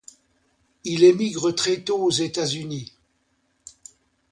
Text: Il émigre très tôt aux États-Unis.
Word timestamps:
Il 0.83 1.03
émigre 1.03 1.53
très 1.53 1.83
tôt 1.83 1.99
aux 2.03 2.09
États-Unis. 2.09 2.91